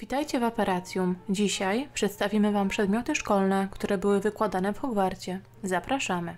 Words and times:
Witajcie 0.00 0.40
w 0.40 0.42
Operacjum. 0.42 1.16
Dzisiaj 1.28 1.88
przedstawimy 1.94 2.52
Wam 2.52 2.68
przedmioty 2.68 3.14
szkolne, 3.14 3.68
które 3.70 3.98
były 3.98 4.20
wykładane 4.20 4.72
w 4.72 4.78
Hogwarcie. 4.78 5.40
Zapraszamy. 5.62 6.36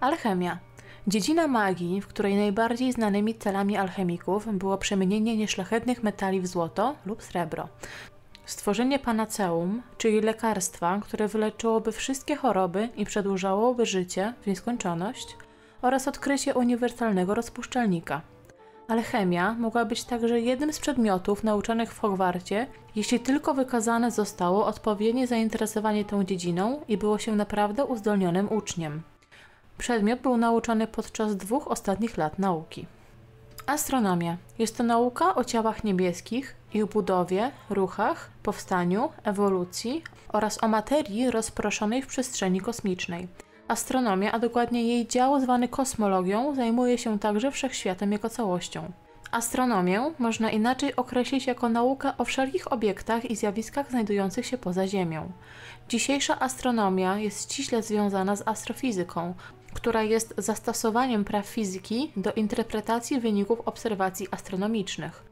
Alchemia. 0.00 0.58
Dziedzina 1.06 1.46
magii, 1.46 2.00
w 2.00 2.06
której 2.06 2.36
najbardziej 2.36 2.92
znanymi 2.92 3.34
celami 3.34 3.76
alchemików 3.76 4.58
było 4.58 4.78
przemienienie 4.78 5.36
nieszlachetnych 5.36 6.02
metali 6.02 6.40
w 6.40 6.46
złoto 6.46 6.96
lub 7.06 7.22
srebro. 7.22 7.68
Stworzenie 8.44 8.98
panaceum, 8.98 9.82
czyli 9.98 10.20
lekarstwa, 10.20 11.00
które 11.02 11.28
wyleczyłoby 11.28 11.92
wszystkie 11.92 12.36
choroby 12.36 12.88
i 12.96 13.04
przedłużałoby 13.04 13.86
życie 13.86 14.34
w 14.42 14.46
nieskończoność, 14.46 15.36
oraz 15.82 16.08
odkrycie 16.08 16.54
uniwersalnego 16.54 17.34
rozpuszczalnika. 17.34 18.22
Alchemia 18.90 19.54
mogła 19.54 19.84
być 19.84 20.04
także 20.04 20.40
jednym 20.40 20.72
z 20.72 20.80
przedmiotów 20.80 21.44
nauczanych 21.44 21.92
w 21.92 21.98
Hogwarcie, 21.98 22.66
jeśli 22.96 23.20
tylko 23.20 23.54
wykazane 23.54 24.10
zostało 24.10 24.66
odpowiednie 24.66 25.26
zainteresowanie 25.26 26.04
tą 26.04 26.24
dziedziną 26.24 26.80
i 26.88 26.96
było 26.96 27.18
się 27.18 27.36
naprawdę 27.36 27.84
uzdolnionym 27.84 28.52
uczniem. 28.52 29.02
Przedmiot 29.78 30.20
był 30.20 30.36
nauczany 30.36 30.86
podczas 30.86 31.36
dwóch 31.36 31.68
ostatnich 31.68 32.16
lat 32.16 32.38
nauki. 32.38 32.86
Astronomia 33.66 34.36
jest 34.58 34.76
to 34.76 34.82
nauka 34.82 35.34
o 35.34 35.44
ciałach 35.44 35.84
niebieskich, 35.84 36.56
ich 36.74 36.86
budowie, 36.86 37.50
ruchach, 37.70 38.30
powstaniu, 38.42 39.08
ewolucji 39.24 40.02
oraz 40.28 40.62
o 40.62 40.68
materii 40.68 41.30
rozproszonej 41.30 42.02
w 42.02 42.06
przestrzeni 42.06 42.60
kosmicznej. 42.60 43.28
Astronomia, 43.70 44.32
a 44.32 44.38
dokładnie 44.38 44.82
jej 44.82 45.06
dział 45.06 45.40
zwany 45.40 45.68
kosmologią, 45.68 46.54
zajmuje 46.54 46.98
się 46.98 47.18
także 47.18 47.50
wszechświatem 47.50 48.12
jako 48.12 48.28
całością. 48.28 48.92
Astronomię 49.30 50.12
można 50.18 50.50
inaczej 50.50 50.96
określić 50.96 51.46
jako 51.46 51.68
naukę 51.68 52.12
o 52.18 52.24
wszelkich 52.24 52.72
obiektach 52.72 53.30
i 53.30 53.36
zjawiskach 53.36 53.90
znajdujących 53.90 54.46
się 54.46 54.58
poza 54.58 54.86
Ziemią. 54.86 55.32
Dzisiejsza 55.88 56.40
astronomia 56.40 57.18
jest 57.18 57.42
ściśle 57.42 57.82
związana 57.82 58.36
z 58.36 58.48
astrofizyką, 58.48 59.34
która 59.72 60.02
jest 60.02 60.34
zastosowaniem 60.38 61.24
praw 61.24 61.46
fizyki 61.46 62.12
do 62.16 62.32
interpretacji 62.32 63.20
wyników 63.20 63.60
obserwacji 63.60 64.26
astronomicznych. 64.30 65.24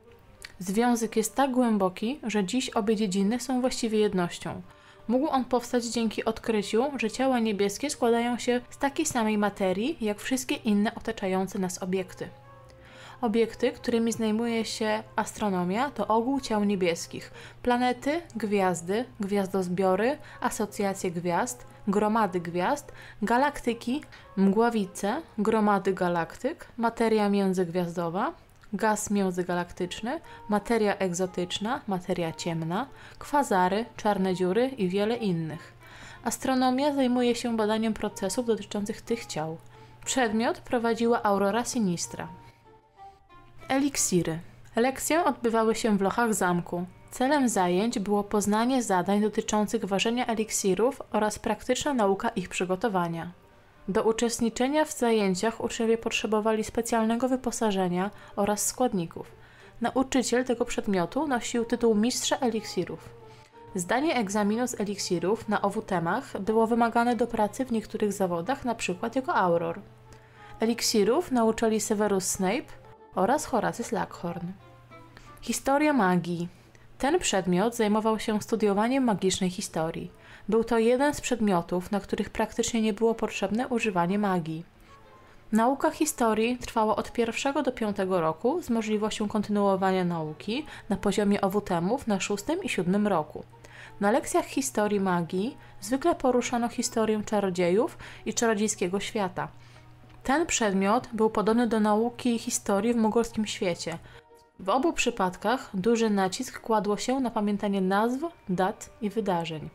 Związek 0.58 1.16
jest 1.16 1.34
tak 1.34 1.50
głęboki, 1.50 2.20
że 2.22 2.44
dziś 2.44 2.70
obie 2.70 2.96
dziedziny 2.96 3.40
są 3.40 3.60
właściwie 3.60 3.98
jednością. 3.98 4.62
Mógł 5.08 5.28
on 5.28 5.44
powstać 5.44 5.84
dzięki 5.84 6.24
odkryciu, 6.24 6.84
że 6.96 7.10
ciała 7.10 7.38
niebieskie 7.38 7.90
składają 7.90 8.38
się 8.38 8.60
z 8.70 8.78
takiej 8.78 9.06
samej 9.06 9.38
materii 9.38 9.96
jak 10.00 10.20
wszystkie 10.20 10.54
inne 10.54 10.94
otaczające 10.94 11.58
nas 11.58 11.82
obiekty. 11.82 12.28
Obiekty, 13.20 13.72
którymi 13.72 14.12
zajmuje 14.12 14.64
się 14.64 15.02
astronomia, 15.16 15.90
to 15.90 16.06
ogół 16.06 16.40
ciał 16.40 16.64
niebieskich, 16.64 17.30
planety, 17.62 18.20
gwiazdy, 18.36 19.04
gwiazdozbiory, 19.20 20.18
asocjacje 20.40 21.10
gwiazd, 21.10 21.66
gromady 21.88 22.40
gwiazd, 22.40 22.92
galaktyki, 23.22 24.02
mgławice, 24.36 25.22
gromady 25.38 25.92
galaktyk, 25.92 26.68
materia 26.76 27.28
międzygwiazdowa, 27.28 28.32
gaz 28.72 29.10
międzygalaktyczny, 29.10 30.20
materia 30.48 30.96
egzotyczna, 30.96 31.80
materia 31.86 32.32
ciemna, 32.32 32.86
kwazary, 33.18 33.84
czarne 33.96 34.34
dziury 34.34 34.68
i 34.68 34.88
wiele 34.88 35.16
innych. 35.16 35.72
Astronomia 36.24 36.94
zajmuje 36.94 37.34
się 37.34 37.56
badaniem 37.56 37.94
procesów 37.94 38.46
dotyczących 38.46 39.02
tych 39.02 39.26
ciał. 39.26 39.58
Przedmiot 40.04 40.60
prowadziła 40.60 41.22
Aurora 41.22 41.64
Sinistra. 41.64 42.28
Eliksiry. 43.68 44.38
Lekcje 44.76 45.24
odbywały 45.24 45.74
się 45.74 45.98
w 45.98 46.00
lochach 46.00 46.34
zamku. 46.34 46.86
Celem 47.10 47.48
zajęć 47.48 47.98
było 47.98 48.24
poznanie 48.24 48.82
zadań 48.82 49.20
dotyczących 49.20 49.84
ważenia 49.84 50.26
eliksirów 50.26 51.02
oraz 51.12 51.38
praktyczna 51.38 51.94
nauka 51.94 52.28
ich 52.28 52.48
przygotowania. 52.48 53.32
Do 53.88 54.02
uczestniczenia 54.02 54.84
w 54.84 54.92
zajęciach 54.92 55.64
uczniowie 55.64 55.98
potrzebowali 55.98 56.64
specjalnego 56.64 57.28
wyposażenia 57.28 58.10
oraz 58.36 58.66
składników. 58.66 59.32
Nauczyciel 59.80 60.44
tego 60.44 60.64
przedmiotu 60.64 61.26
nosił 61.26 61.64
tytuł 61.64 61.94
mistrza 61.94 62.36
eliksirów. 62.36 63.08
Zdanie 63.74 64.16
egzaminu 64.16 64.68
z 64.68 64.80
eliksirów 64.80 65.48
na 65.48 65.62
owu 65.62 65.82
temach 65.82 66.40
było 66.40 66.66
wymagane 66.66 67.16
do 67.16 67.26
pracy 67.26 67.64
w 67.64 67.72
niektórych 67.72 68.12
zawodach, 68.12 68.64
np. 68.64 69.10
jako 69.14 69.34
auror. 69.34 69.80
Eliksirów 70.60 71.32
nauczali 71.32 71.80
Severus 71.80 72.24
Snape 72.24 72.72
oraz 73.14 73.44
Horace 73.44 73.84
Slughorn. 73.84 74.46
Historia 75.40 75.92
magii. 75.92 76.48
Ten 76.98 77.18
przedmiot 77.18 77.76
zajmował 77.76 78.18
się 78.18 78.42
studiowaniem 78.42 79.04
magicznej 79.04 79.50
historii. 79.50 80.17
Był 80.48 80.64
to 80.64 80.78
jeden 80.78 81.14
z 81.14 81.20
przedmiotów, 81.20 81.90
na 81.90 82.00
których 82.00 82.30
praktycznie 82.30 82.82
nie 82.82 82.92
było 82.92 83.14
potrzebne 83.14 83.68
używanie 83.68 84.18
magii. 84.18 84.64
Nauka 85.52 85.90
historii 85.90 86.58
trwała 86.58 86.96
od 86.96 87.12
pierwszego 87.12 87.62
do 87.62 87.72
piątego 87.72 88.20
roku 88.20 88.62
z 88.62 88.70
możliwością 88.70 89.28
kontynuowania 89.28 90.04
nauki 90.04 90.66
na 90.88 90.96
poziomie 90.96 91.40
owutemów 91.40 92.06
na 92.06 92.20
szóstym 92.20 92.62
i 92.62 92.68
siódmym 92.68 93.06
roku. 93.06 93.44
Na 94.00 94.10
lekcjach 94.10 94.44
historii 94.44 95.00
magii 95.00 95.56
zwykle 95.80 96.14
poruszano 96.14 96.68
historię 96.68 97.22
czarodziejów 97.26 97.98
i 98.26 98.34
czarodziejskiego 98.34 99.00
świata. 99.00 99.48
Ten 100.22 100.46
przedmiot 100.46 101.08
był 101.12 101.30
podobny 101.30 101.66
do 101.66 101.80
nauki 101.80 102.38
historii 102.38 102.94
w 102.94 102.96
mogolskim 102.96 103.46
świecie. 103.46 103.98
W 104.58 104.68
obu 104.68 104.92
przypadkach 104.92 105.70
duży 105.74 106.10
nacisk 106.10 106.60
kładło 106.60 106.96
się 106.96 107.20
na 107.20 107.30
pamiętanie 107.30 107.80
nazw, 107.80 108.20
dat 108.48 108.90
i 109.00 109.10
wydarzeń. 109.10 109.68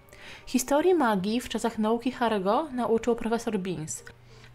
Historii 0.46 0.94
magii 0.94 1.42
w 1.42 1.50
czasach 1.50 1.80
nauki 1.80 2.12
Harego 2.12 2.68
nauczył 2.72 3.16
profesor 3.16 3.60
Beans. 3.60 4.04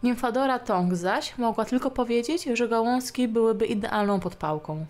Nimfadora 0.03 0.59
Tong 0.59 0.95
zaś 0.95 1.37
mogła 1.37 1.65
tylko 1.65 1.91
powiedzieć, 1.91 2.43
że 2.43 2.67
gałązki 2.67 3.27
byłyby 3.27 3.65
idealną 3.65 4.19
podpałką. 4.19 4.85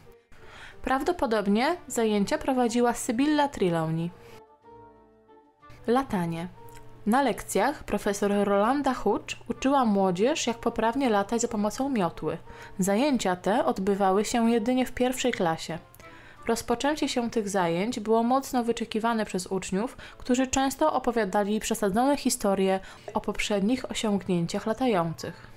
Prawdopodobnie 0.82 1.76
zajęcia 1.88 2.38
prowadziła 2.38 2.94
Sybilla 2.94 3.48
Trelawney. 3.48 4.12
Latanie. 5.88 6.48
Na 7.06 7.22
lekcjach 7.22 7.84
profesor 7.84 8.32
Rolanda 8.44 8.94
Hucz 8.94 9.40
uczyła 9.50 9.86
młodzież, 9.86 10.48
jak 10.48 10.58
poprawnie 10.58 11.10
latać 11.10 11.42
za 11.42 11.48
pomocą 11.48 11.90
miotły. 11.90 12.38
Zajęcia 12.80 13.36
te 13.36 13.66
odbywały 13.66 14.26
się 14.26 14.52
jedynie 14.52 14.86
w 14.86 14.92
pierwszej 14.92 15.32
klasie. 15.32 15.80
Rozpoczęcie 16.48 17.10
się 17.10 17.30
tych 17.30 17.50
zajęć 17.50 18.00
było 18.00 18.24
mocno 18.24 18.64
wyczekiwane 18.64 19.26
przez 19.26 19.48
uczniów, 19.48 19.98
którzy 20.18 20.48
często 20.48 20.94
opowiadali 20.94 21.60
przesadzone 21.60 22.18
historie 22.18 22.80
o 23.14 23.22
poprzednich 23.22 23.92
osiągnięciach 23.92 24.66
latających. 24.66 25.48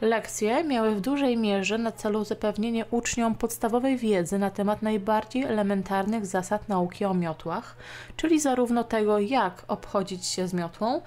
Lekcje 0.00 0.64
miały 0.64 0.94
w 0.94 1.00
dużej 1.00 1.36
mierze 1.36 1.78
na 1.78 1.92
celu 1.92 2.24
zapewnienie 2.24 2.84
uczniom 2.90 3.34
podstawowej 3.34 3.96
wiedzy 3.96 4.38
na 4.38 4.50
temat 4.50 4.82
najbardziej 4.82 5.42
elementarnych 5.42 6.26
zasad 6.26 6.68
nauki 6.68 7.04
o 7.04 7.14
miotłach, 7.14 7.76
czyli 8.16 8.40
zarówno 8.40 8.84
tego, 8.84 9.18
jak 9.18 9.64
obchodzić 9.68 10.26
się 10.26 10.48
z 10.48 10.54
miotłą, 10.54 11.00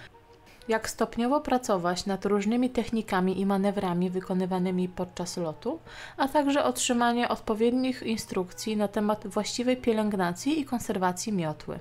jak 0.67 0.89
stopniowo 0.89 1.41
pracować 1.41 2.05
nad 2.05 2.25
różnymi 2.25 2.69
technikami 2.69 3.39
i 3.39 3.45
manewrami 3.45 4.09
wykonywanymi 4.09 4.89
podczas 4.89 5.37
lotu, 5.37 5.79
a 6.17 6.27
także 6.27 6.63
otrzymanie 6.63 7.29
odpowiednich 7.29 8.03
instrukcji 8.03 8.77
na 8.77 8.87
temat 8.87 9.27
właściwej 9.27 9.77
pielęgnacji 9.77 10.59
i 10.59 10.65
konserwacji 10.65 11.33
miotły. 11.33 11.79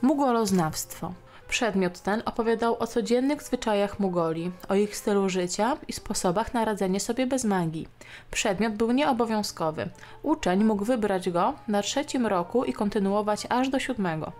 Mugoloznawstwo. 0.02 1.12
Przedmiot 1.48 2.00
ten 2.00 2.22
opowiadał 2.24 2.76
o 2.78 2.86
codziennych 2.86 3.42
zwyczajach 3.42 4.00
Mugoli, 4.00 4.52
o 4.68 4.74
ich 4.74 4.96
stylu 4.96 5.28
życia 5.28 5.76
i 5.88 5.92
sposobach 5.92 6.54
na 6.54 6.64
radzenie 6.64 7.00
sobie 7.00 7.26
bez 7.26 7.44
magii. 7.44 7.88
Przedmiot 8.30 8.74
był 8.74 8.92
nieobowiązkowy. 8.92 9.88
Uczeń 10.22 10.64
mógł 10.64 10.84
wybrać 10.84 11.30
go 11.30 11.54
na 11.68 11.82
trzecim 11.82 12.26
roku 12.26 12.64
i 12.64 12.72
kontynuować 12.72 13.46
aż 13.48 13.68
do 13.68 13.78
siódmego. 13.78 14.32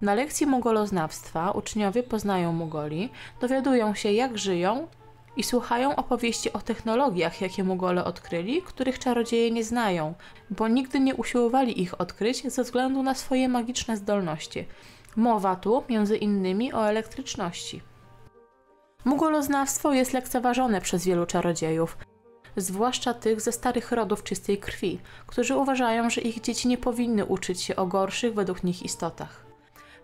Na 0.00 0.14
lekcji 0.14 0.46
mugoloznawstwa 0.46 1.50
uczniowie 1.50 2.02
poznają 2.02 2.52
Mugoli, 2.52 3.10
dowiadują 3.40 3.94
się 3.94 4.12
jak 4.12 4.38
żyją 4.38 4.88
i 5.36 5.42
słuchają 5.42 5.96
opowieści 5.96 6.52
o 6.52 6.58
technologiach, 6.58 7.40
jakie 7.40 7.64
Mugole 7.64 8.04
odkryli, 8.04 8.62
których 8.62 8.98
czarodzieje 8.98 9.50
nie 9.50 9.64
znają, 9.64 10.14
bo 10.50 10.68
nigdy 10.68 11.00
nie 11.00 11.14
usiłowali 11.14 11.82
ich 11.82 12.00
odkryć 12.00 12.52
ze 12.52 12.62
względu 12.62 13.02
na 13.02 13.14
swoje 13.14 13.48
magiczne 13.48 13.96
zdolności. 13.96 14.66
Mowa 15.16 15.56
tu 15.56 15.84
między 15.88 16.16
innymi 16.16 16.72
o 16.72 16.88
elektryczności. 16.88 17.82
Mugoloznawstwo 19.04 19.92
jest 19.92 20.12
lekceważone 20.12 20.80
przez 20.80 21.04
wielu 21.04 21.26
czarodziejów, 21.26 21.98
zwłaszcza 22.56 23.14
tych 23.14 23.40
ze 23.40 23.52
starych 23.52 23.92
rodów 23.92 24.22
czystej 24.22 24.58
krwi, 24.58 25.00
którzy 25.26 25.56
uważają, 25.56 26.10
że 26.10 26.20
ich 26.20 26.40
dzieci 26.40 26.68
nie 26.68 26.78
powinny 26.78 27.24
uczyć 27.24 27.62
się 27.62 27.76
o 27.76 27.86
gorszych 27.86 28.34
według 28.34 28.64
nich 28.64 28.82
istotach. 28.82 29.49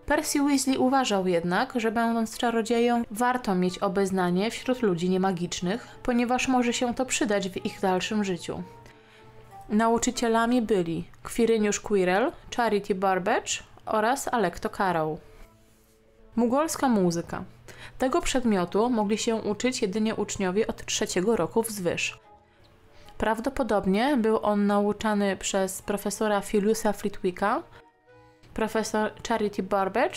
Percy 0.07 0.41
Weasley 0.43 0.77
uważał 0.77 1.27
jednak, 1.27 1.73
że 1.75 1.91
będąc 1.91 2.37
czarodzieją, 2.37 3.03
warto 3.11 3.55
mieć 3.55 3.79
obeznanie 3.79 4.51
wśród 4.51 4.81
ludzi 4.81 5.09
niemagicznych, 5.09 5.87
ponieważ 6.03 6.47
może 6.47 6.73
się 6.73 6.95
to 6.95 7.05
przydać 7.05 7.49
w 7.49 7.65
ich 7.65 7.79
dalszym 7.79 8.23
życiu. 8.23 8.63
Nauczycielami 9.69 10.61
byli 10.61 11.03
Quirinius 11.23 11.79
Quirrell, 11.79 12.31
Charity 12.57 12.95
Barbage 12.95 13.51
oraz 13.85 14.33
Alecto 14.33 14.69
Carroll. 14.69 15.17
Mugolska 16.35 16.89
muzyka. 16.89 17.43
Tego 17.97 18.21
przedmiotu 18.21 18.89
mogli 18.89 19.17
się 19.17 19.35
uczyć 19.35 19.81
jedynie 19.81 20.15
uczniowie 20.15 20.67
od 20.67 20.85
trzeciego 20.85 21.35
roku 21.35 21.61
wzwyż. 21.61 22.19
Prawdopodobnie 23.17 24.17
był 24.17 24.39
on 24.45 24.67
nauczany 24.67 25.37
przez 25.37 25.81
profesora 25.81 26.41
Philiusa 26.41 26.93
Flitwicka, 26.93 27.63
profesor 28.57 29.11
Charity 29.27 29.63
Barbage, 29.63 30.15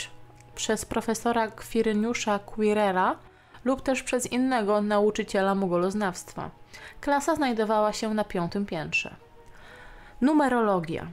przez 0.54 0.84
profesora 0.84 1.48
Kwiryniusza 1.48 2.38
Quirera 2.38 3.16
lub 3.64 3.82
też 3.82 4.02
przez 4.02 4.32
innego 4.32 4.80
nauczyciela 4.80 5.54
mugoloznawstwa. 5.54 6.50
Klasa 7.00 7.34
znajdowała 7.34 7.92
się 7.92 8.14
na 8.14 8.24
piątym 8.24 8.66
piętrze. 8.66 9.14
Numerologia. 10.20 11.06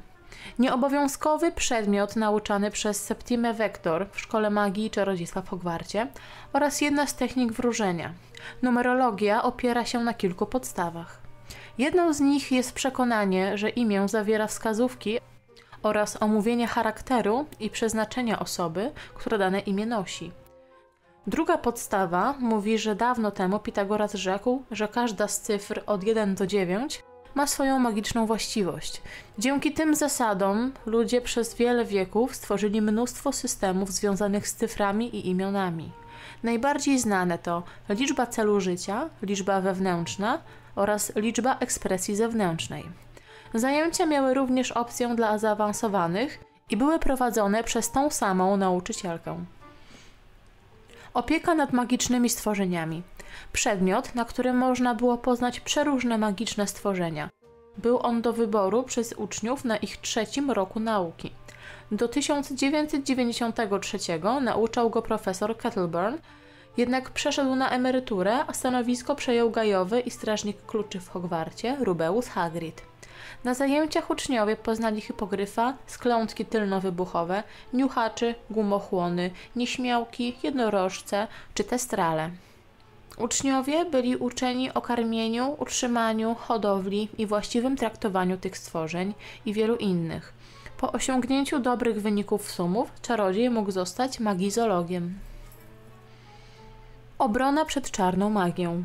Nieobowiązkowy 0.60 1.52
przedmiot 1.52 2.16
nauczany 2.16 2.72
przez 2.72 3.04
Septimę 3.04 3.54
Vector 3.54 4.08
w 4.12 4.20
Szkole 4.22 4.50
Magii 4.50 4.86
i 4.86 4.90
Czarodziejstwa 4.90 5.42
w 5.42 5.50
Hogwarcie 5.50 6.08
oraz 6.54 6.82
jedna 6.82 7.08
z 7.08 7.16
technik 7.16 7.52
wróżenia. 7.52 8.14
Numerologia 8.62 9.44
opiera 9.44 9.86
się 9.86 10.00
na 10.00 10.14
kilku 10.14 10.46
podstawach. 10.46 11.22
Jedną 11.78 12.14
z 12.14 12.20
nich 12.20 12.52
jest 12.52 12.74
przekonanie, 12.74 13.58
że 13.58 13.70
imię 13.70 14.08
zawiera 14.08 14.48
wskazówki 14.48 15.20
oraz 15.84 16.22
omówienie 16.22 16.68
charakteru 16.68 17.46
i 17.60 17.70
przeznaczenia 17.70 18.40
osoby, 18.40 18.92
która 19.16 19.38
dane 19.38 19.60
imię 19.60 19.86
nosi. 19.86 20.32
Druga 21.28 21.58
podstawa 21.58 22.36
mówi, 22.40 22.78
że 22.78 22.96
dawno 22.96 23.32
temu 23.32 23.60
Pitagoras 23.60 24.14
rzekł, 24.14 24.64
że 24.72 24.88
każda 24.88 25.28
z 25.28 25.42
cyfr 25.42 25.84
od 25.86 26.04
1 26.04 26.36
do 26.36 26.48
9 26.48 27.04
ma 27.36 27.48
swoją 27.48 27.80
magiczną 27.80 28.26
właściwość. 28.26 29.02
Dzięki 29.38 29.74
tym 29.74 29.96
zasadom 29.96 30.72
ludzie 30.86 31.22
przez 31.22 31.56
wiele 31.56 31.86
wieków 31.86 32.36
stworzyli 32.36 32.82
mnóstwo 32.82 33.32
systemów 33.32 33.92
związanych 33.92 34.48
z 34.48 34.56
cyframi 34.56 35.16
i 35.16 35.30
imionami. 35.30 35.92
Najbardziej 36.44 37.00
znane 37.00 37.38
to 37.38 37.64
liczba 37.90 38.26
celu 38.26 38.60
życia, 38.60 39.10
liczba 39.22 39.62
wewnętrzna 39.62 40.40
oraz 40.76 41.16
liczba 41.16 41.58
ekspresji 41.60 42.16
zewnętrznej. 42.16 43.07
Zajęcia 43.54 44.06
miały 44.06 44.34
również 44.34 44.72
opcję 44.72 45.16
dla 45.16 45.38
zaawansowanych 45.38 46.40
i 46.70 46.78
były 46.78 47.00
prowadzone 47.00 47.64
przez 47.64 47.92
tą 47.92 48.10
samą 48.10 48.58
nauczycielkę. 48.58 49.46
Opieka 51.14 51.56
nad 51.56 51.74
magicznymi 51.74 52.30
stworzeniami. 52.30 53.04
Przedmiot, 53.54 54.16
na 54.16 54.26
którym 54.26 54.58
można 54.58 54.96
było 54.96 55.18
poznać 55.18 55.60
przeróżne 55.60 56.18
magiczne 56.18 56.68
stworzenia. 56.68 57.30
Był 57.78 58.00
on 58.00 58.22
do 58.22 58.34
wyboru 58.34 58.84
przez 58.84 59.14
uczniów 59.14 59.66
na 59.66 59.78
ich 59.78 59.98
trzecim 59.98 60.52
roku 60.52 60.80
nauki. 60.80 61.32
Do 61.92 62.08
1993 62.08 63.98
nauczał 64.42 64.90
go 64.90 65.02
profesor 65.02 65.58
Kettleburn, 65.58 66.16
jednak 66.78 67.10
przeszedł 67.10 67.56
na 67.56 67.70
emeryturę, 67.70 68.46
a 68.48 68.54
stanowisko 68.54 69.16
przejął 69.16 69.52
gajowy 69.52 70.00
i 70.00 70.12
strażnik 70.12 70.66
kluczy 70.66 71.00
w 71.00 71.10
Hogwarcie, 71.10 71.78
Rubeus 71.80 72.28
Hagrid. 72.28 72.82
Na 73.44 73.54
zajęciach 73.54 74.10
uczniowie 74.10 74.56
poznali 74.56 75.02
hipogryfa, 75.02 75.74
sklątki 75.88 76.46
tylnowybuchowe, 76.46 77.44
niuchaczy, 77.74 78.36
gumochłony, 78.50 79.32
nieśmiałki, 79.56 80.38
jednorożce 80.44 81.28
czy 81.54 81.64
testrale. 81.64 82.30
Uczniowie 83.18 83.86
byli 83.86 84.16
uczeni 84.16 84.74
o 84.74 84.82
karmieniu, 84.82 85.56
utrzymaniu, 85.60 86.36
hodowli 86.36 87.10
i 87.18 87.26
właściwym 87.26 87.76
traktowaniu 87.76 88.38
tych 88.38 88.58
stworzeń 88.58 89.14
i 89.46 89.54
wielu 89.54 89.76
innych. 89.76 90.34
Po 90.78 90.92
osiągnięciu 90.92 91.60
dobrych 91.60 92.02
wyników 92.02 92.52
sumów, 92.52 92.92
czarodziej 93.02 93.50
mógł 93.50 93.72
zostać 93.72 94.20
magizologiem. 94.20 95.20
Obrona 97.20 97.66
przed 97.66 97.92
czarną 97.92 98.30
magią. 98.30 98.84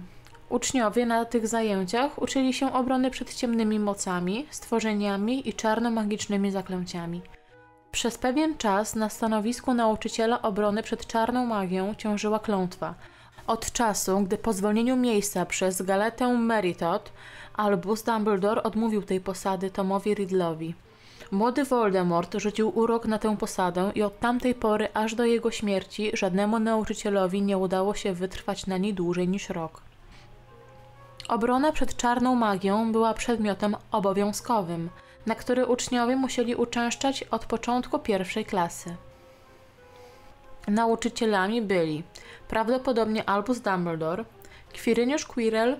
Uczniowie 0.53 1.07
na 1.07 1.25
tych 1.25 1.49
zajęciach 1.49 2.23
uczyli 2.23 2.53
się 2.53 2.73
obrony 2.73 3.11
przed 3.11 3.35
ciemnymi 3.35 3.79
mocami, 3.79 4.47
stworzeniami 4.51 5.49
i 5.49 5.55
czarno-magicznymi 5.55 6.51
zaklęciami. 6.51 7.23
Przez 7.93 8.19
pewien 8.19 8.59
czas 8.59 8.95
na 8.95 9.09
stanowisku 9.09 9.75
nauczyciela 9.75 10.43
obrony 10.43 10.83
przed 10.83 11.07
czarną 11.07 11.47
magią 11.47 11.95
ciążyła 11.95 12.39
klątwa. 12.39 12.95
Od 13.47 13.73
czasu, 13.73 14.21
gdy 14.21 14.39
po 14.39 14.53
zwolnieniu 14.53 14.97
miejsca 14.97 15.47
przez 15.47 15.83
Galetę 15.83 16.29
Meritot, 16.29 17.13
Albus 17.55 18.03
Dumbledore 18.03 18.63
odmówił 18.63 19.03
tej 19.03 19.21
posady 19.21 19.71
Tomowi 19.71 20.15
Riddle'owi. 20.15 20.73
Młody 21.31 21.65
Voldemort 21.65 22.35
rzucił 22.35 22.79
urok 22.79 23.07
na 23.07 23.19
tę 23.19 23.37
posadę 23.37 23.93
i 23.95 24.03
od 24.03 24.21
tamtej 24.21 24.55
pory 24.55 24.89
aż 24.95 25.15
do 25.15 25.25
jego 25.25 25.51
śmierci 25.51 26.11
żadnemu 26.15 26.59
nauczycielowi 26.59 27.43
nie 27.43 27.59
udało 27.59 27.95
się 27.95 28.13
wytrwać 28.13 28.67
na 28.67 28.79
niej 28.79 28.95
dłużej 28.95 29.29
niż 29.29 29.49
rok. 29.49 29.92
Obrona 31.29 31.73
przed 31.73 31.97
czarną 31.97 32.35
magią 32.35 32.93
była 32.93 33.15
przedmiotem 33.15 33.77
obowiązkowym, 33.91 34.91
na 35.27 35.35
który 35.35 35.67
uczniowie 35.67 36.17
musieli 36.17 36.55
uczęszczać 36.55 37.23
od 37.23 37.47
początku 37.47 37.99
pierwszej 37.99 38.45
klasy. 38.45 38.97
Nauczycielami 40.69 41.63
byli 41.63 42.03
prawdopodobnie 42.49 43.29
Albus 43.29 43.61
Dumbledore, 43.61 44.25
Quirinius 44.85 45.25
Quirrell, 45.25 45.77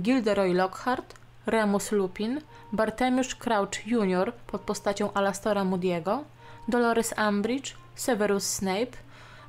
Gilderoy 0.00 0.54
Lockhart, 0.54 1.14
Remus 1.46 1.92
Lupin, 1.92 2.40
Bartemiusz 2.72 3.34
Crouch 3.34 3.86
Jr. 3.86 4.32
pod 4.46 4.60
postacią 4.60 5.12
Alastora 5.12 5.64
Moody'ego, 5.64 6.18
Dolores 6.68 7.14
Umbridge, 7.28 7.74
Severus 7.94 8.46
Snape 8.46 8.96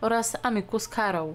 oraz 0.01 0.37
Amicus 0.43 0.87
Carroll. 0.87 1.33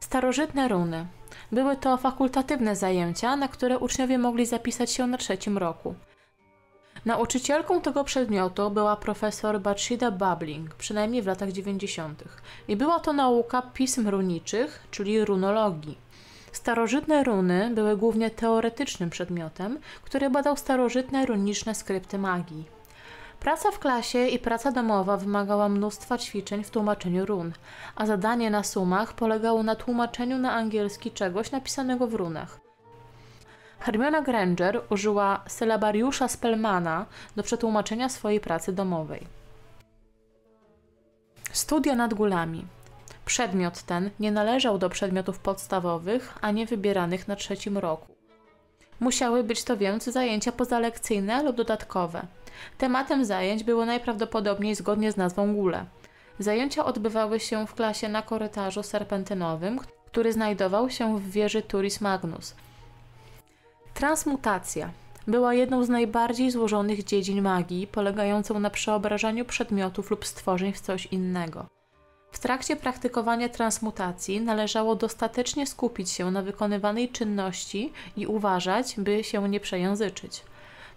Starożytne 0.00 0.68
runy– 0.68 1.06
były 1.52 1.76
to 1.76 1.96
fakultatywne 1.96 2.76
zajęcia, 2.76 3.36
na 3.36 3.48
które 3.48 3.78
uczniowie 3.78 4.18
mogli 4.18 4.46
zapisać 4.46 4.90
się 4.90 5.06
na 5.06 5.18
trzecim 5.18 5.58
roku. 5.58 5.94
Nauczycielką 7.04 7.80
tego 7.80 8.04
przedmiotu 8.04 8.70
była 8.70 8.96
profesor 8.96 9.60
Batshida 9.60 10.10
Babling, 10.10 10.74
przynajmniej 10.74 11.22
w 11.22 11.26
latach 11.26 11.52
90. 11.52 12.24
I 12.68 12.76
była 12.76 13.00
to 13.00 13.12
nauka 13.12 13.62
pism 13.62 14.08
runiczych, 14.08 14.86
czyli 14.90 15.24
runologii. 15.24 15.98
Starożytne 16.52 17.24
runy 17.24 17.70
były 17.74 17.96
głównie 17.96 18.30
teoretycznym 18.30 19.10
przedmiotem, 19.10 19.78
który 20.02 20.30
badał 20.30 20.56
starożytne 20.56 21.26
runiczne 21.26 21.74
skrypty 21.74 22.18
magii. 22.18 22.79
Praca 23.40 23.70
w 23.70 23.78
klasie 23.78 24.28
i 24.28 24.38
praca 24.38 24.72
domowa 24.72 25.16
wymagała 25.16 25.68
mnóstwa 25.68 26.18
ćwiczeń 26.18 26.64
w 26.64 26.70
tłumaczeniu 26.70 27.26
run, 27.26 27.52
a 27.96 28.06
zadanie 28.06 28.50
na 28.50 28.62
sumach 28.62 29.12
polegało 29.12 29.62
na 29.62 29.76
tłumaczeniu 29.76 30.38
na 30.38 30.52
angielski 30.52 31.10
czegoś 31.10 31.50
napisanego 31.50 32.06
w 32.06 32.14
runach. 32.14 32.60
Hermiona 33.78 34.22
Granger 34.22 34.82
użyła 34.90 35.40
sylabariusza 35.46 36.28
Spellmana 36.28 37.06
do 37.36 37.42
przetłumaczenia 37.42 38.08
swojej 38.08 38.40
pracy 38.40 38.72
domowej. 38.72 39.26
Studia 41.52 41.94
nad 41.94 42.14
gulami. 42.14 42.66
Przedmiot 43.24 43.82
ten 43.82 44.10
nie 44.20 44.32
należał 44.32 44.78
do 44.78 44.90
przedmiotów 44.90 45.38
podstawowych, 45.38 46.38
a 46.40 46.50
nie 46.50 46.66
wybieranych 46.66 47.28
na 47.28 47.36
trzecim 47.36 47.78
roku. 47.78 48.06
Musiały 49.00 49.44
być 49.44 49.64
to 49.64 49.76
więc 49.76 50.04
zajęcia 50.04 50.52
pozalekcyjne 50.52 51.42
lub 51.42 51.56
dodatkowe. 51.56 52.26
Tematem 52.78 53.24
zajęć 53.24 53.64
było 53.64 53.86
najprawdopodobniej 53.86 54.74
zgodnie 54.74 55.12
z 55.12 55.16
nazwą 55.16 55.54
gule. 55.54 55.84
Zajęcia 56.38 56.84
odbywały 56.84 57.40
się 57.40 57.66
w 57.66 57.74
klasie 57.74 58.08
na 58.08 58.22
korytarzu 58.22 58.82
serpentynowym, 58.82 59.80
który 60.06 60.32
znajdował 60.32 60.90
się 60.90 61.18
w 61.18 61.30
wieży 61.30 61.62
Turis 61.62 62.00
Magnus. 62.00 62.54
Transmutacja 63.94 64.90
była 65.26 65.54
jedną 65.54 65.84
z 65.84 65.88
najbardziej 65.88 66.50
złożonych 66.50 67.04
dziedzin 67.04 67.42
magii, 67.42 67.86
polegającą 67.86 68.60
na 68.60 68.70
przeobrażaniu 68.70 69.44
przedmiotów 69.44 70.10
lub 70.10 70.26
stworzeń 70.26 70.72
w 70.72 70.80
coś 70.80 71.06
innego. 71.06 71.66
W 72.32 72.38
trakcie 72.38 72.76
praktykowania 72.76 73.48
transmutacji 73.48 74.40
należało 74.40 74.94
dostatecznie 74.94 75.66
skupić 75.66 76.10
się 76.10 76.30
na 76.30 76.42
wykonywanej 76.42 77.08
czynności 77.08 77.92
i 78.16 78.26
uważać, 78.26 78.94
by 78.98 79.24
się 79.24 79.48
nie 79.48 79.60
przejęzyczyć. 79.60 80.42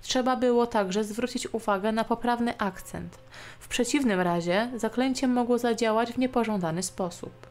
Trzeba 0.04 0.36
było 0.36 0.68
także 0.68 1.04
zwrócić 1.04 1.54
uwagę 1.54 1.92
na 1.92 2.04
poprawny 2.04 2.58
akcent. 2.58 3.18
W 3.60 3.68
przeciwnym 3.68 4.22
razie 4.22 4.72
zaklęcie 4.76 5.28
mogło 5.28 5.58
zadziałać 5.58 6.14
w 6.14 6.18
niepożądany 6.18 6.84
sposób. 6.84 7.48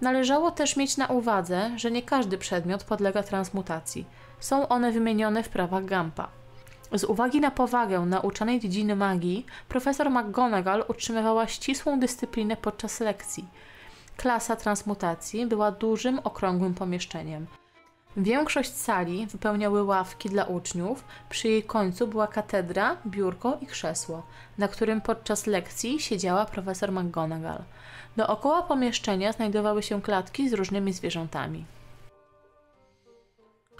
Należało 0.00 0.50
też 0.50 0.76
mieć 0.76 0.96
na 0.96 1.06
uwadze, 1.06 1.70
że 1.76 1.90
nie 1.90 2.02
każdy 2.02 2.38
przedmiot 2.38 2.84
podlega 2.84 3.22
transmutacji. 3.22 4.06
Są 4.40 4.68
one 4.68 4.92
wymienione 4.92 5.42
w 5.42 5.48
prawach 5.48 5.84
Gampa. 5.84 6.28
Z 6.92 7.04
uwagi 7.04 7.40
na 7.40 7.50
powagę 7.50 8.00
nauczanej 8.00 8.60
dziedziny 8.60 8.96
magii, 8.96 9.46
profesor 9.68 10.10
McGonagall 10.10 10.84
utrzymywała 10.88 11.46
ścisłą 11.46 12.00
dyscyplinę 12.00 12.56
podczas 12.56 13.00
lekcji. 13.00 13.48
Klasa 14.16 14.56
transmutacji 14.56 15.46
była 15.46 15.70
dużym, 15.70 16.18
okrągłym 16.24 16.74
pomieszczeniem. 16.74 17.46
Większość 18.16 18.74
sali 18.76 19.26
wypełniały 19.26 19.82
ławki 19.82 20.28
dla 20.28 20.44
uczniów, 20.44 21.04
przy 21.30 21.48
jej 21.48 21.62
końcu 21.62 22.06
była 22.06 22.26
katedra, 22.26 22.96
biurko 23.06 23.58
i 23.60 23.66
krzesło, 23.66 24.22
na 24.58 24.68
którym 24.68 25.00
podczas 25.00 25.46
lekcji 25.46 26.00
siedziała 26.00 26.44
profesor 26.44 26.92
McGonagall. 26.92 27.62
Dookoła 28.16 28.62
pomieszczenia 28.62 29.32
znajdowały 29.32 29.82
się 29.82 30.02
klatki 30.02 30.48
z 30.48 30.52
różnymi 30.52 30.92
zwierzętami. 30.92 31.64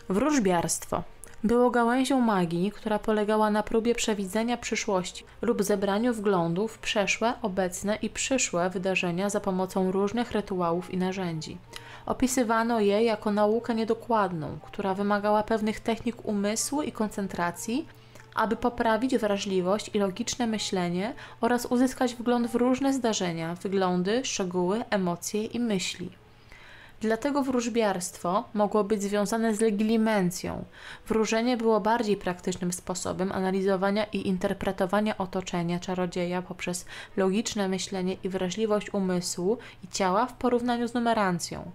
Wróżbiarstwo 0.09 1.03
było 1.45 1.71
gałęzią 1.71 2.21
magii, 2.21 2.71
która 2.71 2.99
polegała 2.99 3.51
na 3.51 3.63
próbie 3.63 3.95
przewidzenia 3.95 4.57
przyszłości 4.57 5.25
lub 5.43 5.63
zebraniu 5.63 6.15
wglądów 6.15 6.73
w 6.73 6.79
przeszłe, 6.79 7.35
obecne 7.43 7.97
i 8.03 8.11
przyszłe 8.11 8.71
wydarzenia 8.71 9.31
za 9.31 9.41
pomocą 9.41 9.93
różnych 9.93 10.33
rytuałów 10.33 10.95
i 10.95 10.97
narzędzi. 10.97 11.59
Opisywano 12.07 12.81
je 12.81 13.03
jako 13.05 13.31
naukę 13.31 13.75
niedokładną, 13.75 14.59
która 14.63 14.95
wymagała 14.95 15.43
pewnych 15.43 15.81
technik 15.81 16.25
umysłu 16.25 16.83
i 16.83 16.93
koncentracji, 16.93 17.87
aby 18.35 18.57
poprawić 18.57 19.19
wrażliwość 19.19 19.91
i 19.95 19.99
logiczne 19.99 20.47
myślenie 20.47 21.15
oraz 21.41 21.67
uzyskać 21.67 22.15
wgląd 22.15 22.47
w 22.47 22.55
różne 22.55 22.93
zdarzenia, 22.93 23.55
wyglądy, 23.55 24.25
szczegóły, 24.25 24.85
emocje 24.91 25.45
i 25.45 25.61
myśli. 25.61 26.22
Dlatego 27.03 27.43
wróżbiarstwo 27.43 28.45
mogło 28.55 28.85
być 28.85 29.03
związane 29.03 29.55
z 29.55 29.61
legilimencją. 29.61 30.65
Wróżenie 31.09 31.57
było 31.57 31.81
bardziej 31.81 32.17
praktycznym 32.17 32.73
sposobem 32.73 33.33
analizowania 33.33 34.05
i 34.05 34.29
interpretowania 34.29 35.19
otoczenia 35.19 35.81
czarodzieja 35.81 36.43
poprzez 36.43 36.87
logiczne 37.17 37.69
myślenie 37.69 38.17
i 38.25 38.29
wrażliwość 38.29 38.95
umysłu 38.95 39.59
i 39.85 39.89
ciała 39.89 40.27
w 40.27 40.33
porównaniu 40.33 40.89
z 40.89 40.95
numerancją. 40.95 41.71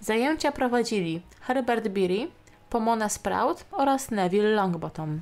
Zajęcia 0.00 0.52
prowadzili 0.52 1.22
Herbert 1.40 1.88
Beery, 1.88 2.28
Pomona 2.70 3.08
Sprout 3.08 3.64
oraz 3.72 4.10
Neville 4.10 4.50
Longbottom. 4.50 5.20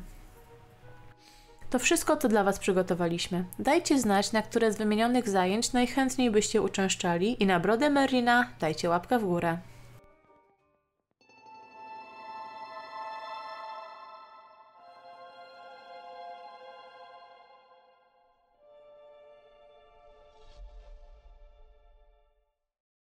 To 1.70 1.78
wszystko, 1.78 2.16
co 2.16 2.28
dla 2.28 2.44
Was 2.44 2.58
przygotowaliśmy. 2.58 3.44
Dajcie 3.58 3.98
znać, 3.98 4.32
na 4.32 4.42
które 4.42 4.72
z 4.72 4.78
wymienionych 4.78 5.28
zajęć 5.28 5.72
najchętniej 5.72 6.30
byście 6.30 6.62
uczęszczali 6.62 7.42
i 7.42 7.46
na 7.46 7.60
brodę 7.60 7.90
Merlina 7.90 8.48
dajcie 8.60 8.88
łapkę 8.88 9.18
w 9.18 9.24
górę. 9.24 9.58